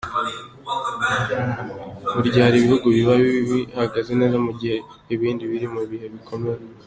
[2.13, 3.13] Buri gihe hari ibihugu biba
[3.51, 4.77] bihagaze neza mu gihe
[5.13, 6.63] ibindi biri mu bihe bikomeye.